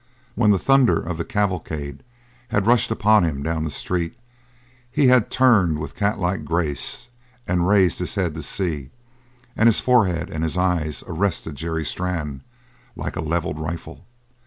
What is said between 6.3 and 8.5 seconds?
grace and raised his head to